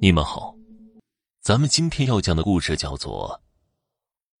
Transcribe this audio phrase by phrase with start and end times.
[0.00, 0.54] 你们好，
[1.40, 3.40] 咱们今天要讲的故事叫做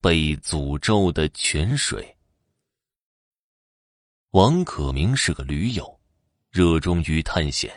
[0.00, 2.00] 被诅咒的泉水》。
[4.30, 5.98] 王可明是个驴友，
[6.48, 7.72] 热衷于探险。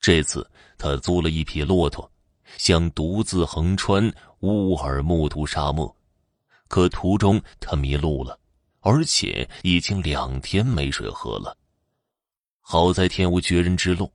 [0.00, 2.10] 这次他租了一匹骆驼，
[2.58, 5.96] 想独自横穿乌尔木图沙漠。
[6.66, 8.36] 可途中他迷路了，
[8.80, 11.56] 而且已经两天没水喝了。
[12.60, 14.10] 好在天无绝人之路。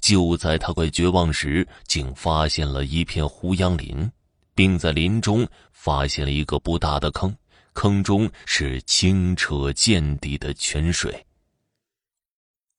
[0.00, 4.10] 就在他快绝望时，竟发现了一片胡杨林，
[4.54, 7.34] 并在林中发现了一个不大的坑，
[7.72, 11.24] 坑中是清澈见底的泉水。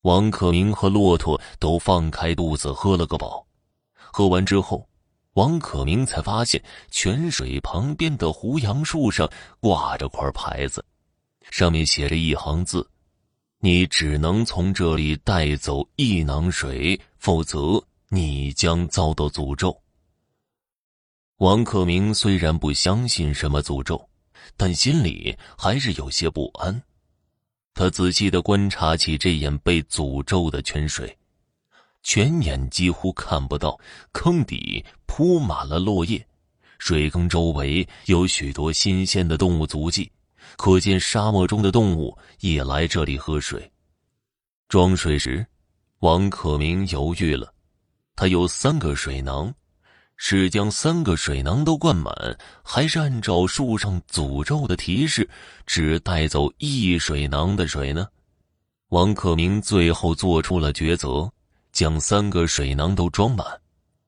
[0.01, 3.45] 王可明和骆驼都放开肚子喝了个饱，
[3.93, 4.87] 喝完之后，
[5.33, 10.83] 王可明才发现泉水旁边的胡杨树上挂着块牌子，
[11.51, 12.87] 上面写着一行字。
[13.59, 19.75] 你只能从这里带走一囊水，否则你将遭到诅咒。
[21.37, 24.09] 王克明虽然不相信什么诅咒，
[24.55, 26.83] 但心里还是有些不安。
[27.73, 31.17] 他仔细的观察起这眼被诅咒的泉水，
[32.03, 33.79] 泉眼几乎看不到，
[34.11, 36.25] 坑底铺满了落叶，
[36.77, 40.11] 水坑周围有许多新鲜的动物足迹。
[40.55, 43.69] 可见沙漠中的动物也来这里喝水。
[44.69, 45.45] 装水时，
[45.99, 47.53] 王可明犹豫了。
[48.15, 49.53] 他有三个水囊，
[50.15, 52.13] 是将三个水囊都灌满，
[52.63, 55.29] 还是按照树上诅咒的提示，
[55.65, 58.07] 只带走一水囊的水呢？
[58.89, 61.31] 王可明最后做出了抉择，
[61.71, 63.45] 将三个水囊都装满。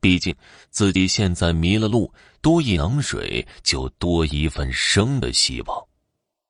[0.02, 0.34] 毕竟
[0.72, 5.89] 自己现在迷了路，多一囊水就多一份生的希望。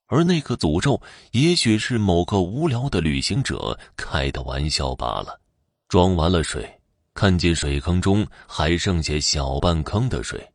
[0.10, 1.00] 而那个诅咒，
[1.32, 5.40] 也许是某个无聊的旅行者开的玩笑罢了。
[5.88, 6.68] 装完了水，
[7.14, 10.46] 看见水坑中还剩下小半坑的水，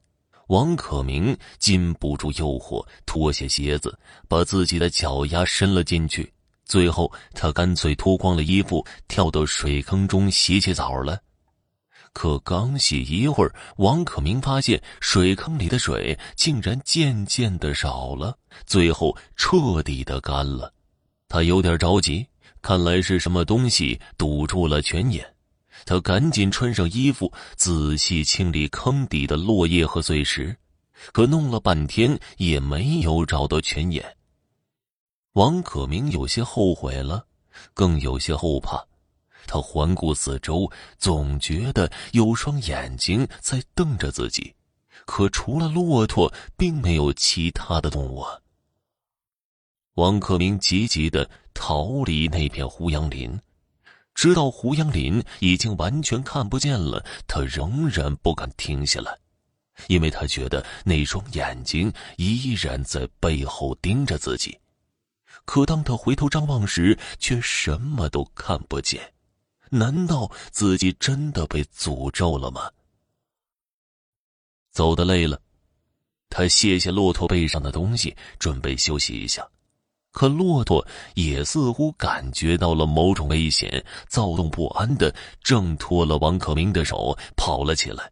[0.49, 3.97] 王可明禁不住诱惑，脱下鞋子，
[4.29, 6.31] 把自己的脚丫伸了进去。
[6.65, 11.21] 最后，他干脆脱光了衣服，跳到水坑中洗起澡了。
[12.15, 20.73] 可刚洗一会儿，王可明发现水坑里的水竟然渐渐的少了，最后彻底的干了。
[21.29, 22.27] 他有点着急，
[22.63, 25.29] 看来是什么东西堵住了泉眼。
[25.85, 30.57] 他赶紧穿上衣服，仔细清理坑底的落叶和碎石，
[31.13, 34.17] 可弄了半天也没有找到泉眼。
[35.33, 37.27] 王可明有些后悔了，
[37.75, 38.83] 更有些后怕。
[39.47, 44.55] 他环顾四周，总觉得有双眼睛在瞪着自己，
[45.05, 48.25] 可除了骆驼，并没有其他的动物。
[49.95, 53.41] 王克明急急的逃离那片胡杨林，
[54.13, 59.17] 直到胡杨林已经完全看不见了，他仍然不敢停下来，
[59.87, 64.59] 因为他觉得那双眼睛依然在背后盯着自己。
[65.45, 69.14] 可当他回头张望时，却什么都看不见。
[69.75, 72.71] 难道自己真的被诅咒了吗？
[74.71, 75.41] 走的累了，
[76.29, 79.45] 他卸下骆驼背上的东西，准备休息一下。
[80.13, 88.09] 可骆驼也似乎感觉到了某种危险，躁动不安的挣脱了王可明的手，跑了起来。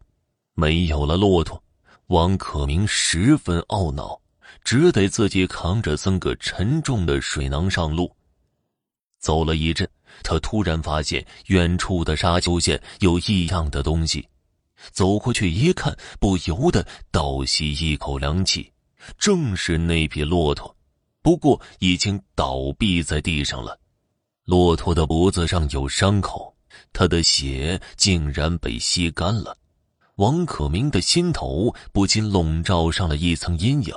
[0.55, 1.63] 没有了骆驼，
[2.07, 4.19] 王可明十分懊恼，
[4.65, 8.13] 只得自己扛着三个沉重的水囊上路。
[9.23, 9.89] 走了一阵。
[10.21, 14.27] 他突然发现远处的沙丘线有异样的东西，
[14.91, 18.71] 走过去一看，不由得倒吸一口凉气。
[19.17, 20.73] 正是那匹骆驼，
[21.21, 23.79] 不过已经倒闭在地上了。
[24.45, 26.55] 骆驼的脖子上有伤口，
[26.91, 29.57] 他的血竟然被吸干了。
[30.17, 33.95] 王可明的心头不禁笼罩上了一层阴影。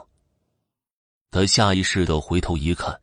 [1.30, 2.98] 他下意识的回头一看。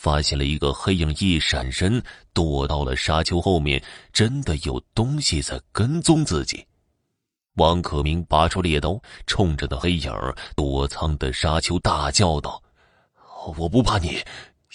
[0.00, 2.00] 发现了一个黑影，一闪身
[2.32, 3.82] 躲到了沙丘后面。
[4.12, 6.64] 真的有东西在跟踪自己。
[7.54, 10.12] 王可明拔出猎刀，冲着那黑影
[10.54, 12.62] 躲藏的沙丘大叫道
[13.58, 14.22] ：“我不怕你，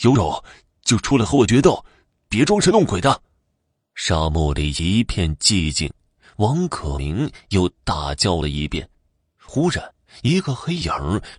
[0.01, 0.43] 有种
[0.81, 1.85] 就出来和我决斗，
[2.27, 3.21] 别装神弄鬼的！”
[3.95, 5.89] 沙漠里一片寂静。
[6.35, 8.89] 王可明又大叫了一遍。
[9.39, 9.89] 忽然。
[10.21, 10.91] 一个黑影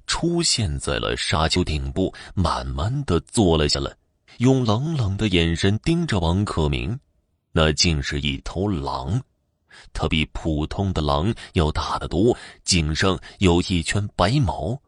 [0.07, 3.91] 出现在了沙丘顶部，慢慢的坐了下来，
[4.39, 6.99] 用冷冷的眼神盯着王克明。
[7.53, 9.23] 那竟是一头狼，
[9.93, 14.81] 它比普通的狼要大得多，颈上有一圈白毛。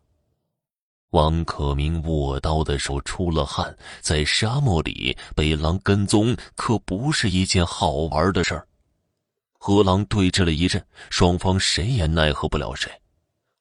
[1.11, 8.67] 王可明握刀的手出了汗，在沙漠里被狼跟踪可不是一件好玩的事儿。
[9.53, 12.91] 和狼对峙了一阵，双方谁也奈何不了谁。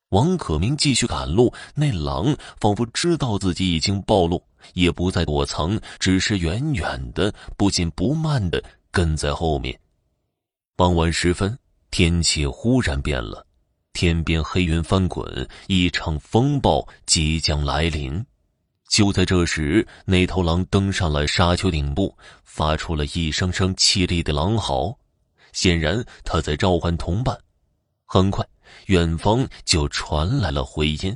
[0.09, 4.41] 王可明继续赶路，那狼仿佛知道自己已经暴露，
[4.73, 9.77] 也不再躲藏，只是远远的、不紧不慢的跟在后面。
[10.75, 11.57] 傍晚时分，
[11.89, 13.45] 天气忽然变了，
[13.93, 18.23] 天边黑云翻滚，一场风暴即将来临。
[18.87, 24.95] 就在这时，那头狼登上了沙丘顶部，发出了一声声凄厉的狼嚎，
[25.51, 27.37] 显然他在召唤同伴。
[28.05, 28.45] 很快。
[28.87, 31.15] 远方就传来了回音，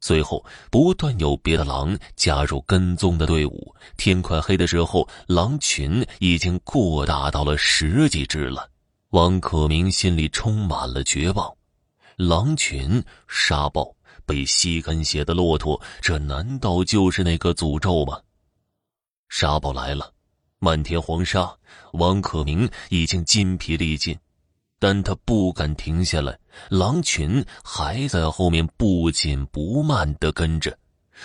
[0.00, 3.74] 随后不断有别的狼加入跟踪的队伍。
[3.96, 8.68] 天快黑的时候，狼群已经扩大到了十几只了。
[9.10, 11.52] 王可明心里充满了绝望。
[12.16, 13.94] 狼群、沙暴、
[14.24, 18.20] 被吸干血的骆驼，这难道就是那个诅咒吗？
[19.28, 20.12] 沙暴来了，
[20.58, 21.56] 漫天黄沙，
[21.92, 24.16] 王可明已经筋疲力尽。
[24.80, 26.36] 但他不敢停下来，
[26.70, 30.76] 狼群还在后面不紧不慢的跟着。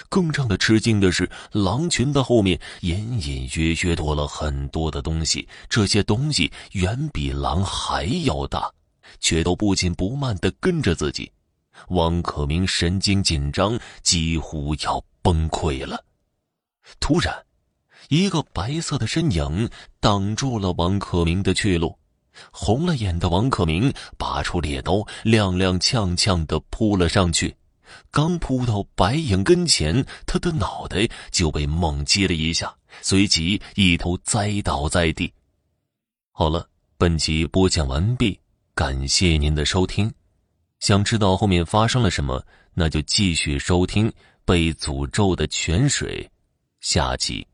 [0.10, 8.70] 更让他吃惊的是，狼群的后面隐隐约约多了很多的东西，这些东西远比狼还要大，
[9.22, 11.32] 却都不紧不慢的跟着自己。
[11.88, 16.04] 王可明神经紧张，几乎要崩溃了。
[17.00, 17.34] 突然，
[18.10, 19.70] 一个白色的身影
[20.02, 21.98] 挡住了王可明的去路。
[22.52, 24.94] 红了眼的王克明拔出猎刀，
[25.24, 27.56] 踉踉跄跄的扑了上去。
[28.12, 35.32] 刚扑到白影跟前，他的脑袋就被猛击了一下，随即一头栽倒在地。
[36.32, 36.68] 好了，
[36.98, 38.40] 本集播讲完毕，
[38.74, 40.12] 感谢您的收听。
[40.80, 42.44] 想知道后面发生了什么，
[42.74, 44.10] 那就继续收听
[44.44, 46.24] 《被诅咒的泉水》
[46.82, 47.48] 下集。